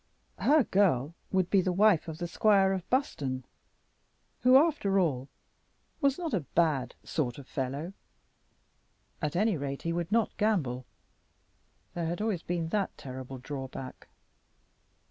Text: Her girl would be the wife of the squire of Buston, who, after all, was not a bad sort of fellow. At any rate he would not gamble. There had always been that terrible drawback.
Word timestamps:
Her 0.39 0.63
girl 0.63 1.13
would 1.31 1.51
be 1.51 1.61
the 1.61 1.71
wife 1.71 2.07
of 2.07 2.17
the 2.17 2.27
squire 2.27 2.73
of 2.73 2.89
Buston, 2.89 3.45
who, 4.39 4.57
after 4.57 4.97
all, 4.99 5.29
was 6.01 6.17
not 6.17 6.33
a 6.33 6.39
bad 6.55 6.95
sort 7.03 7.37
of 7.37 7.47
fellow. 7.47 7.93
At 9.21 9.35
any 9.35 9.57
rate 9.57 9.83
he 9.83 9.93
would 9.93 10.11
not 10.11 10.35
gamble. 10.37 10.87
There 11.93 12.07
had 12.07 12.19
always 12.19 12.41
been 12.41 12.69
that 12.69 12.97
terrible 12.97 13.37
drawback. 13.37 14.07